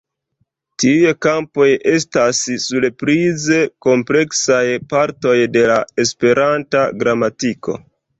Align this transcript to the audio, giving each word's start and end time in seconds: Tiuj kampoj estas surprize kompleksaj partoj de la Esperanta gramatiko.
Tiuj 0.83 1.09
kampoj 1.25 1.65
estas 1.91 2.39
surprize 2.63 3.59
kompleksaj 3.87 4.63
partoj 4.95 5.35
de 5.57 5.67
la 5.73 5.77
Esperanta 6.05 6.83
gramatiko. 7.05 7.77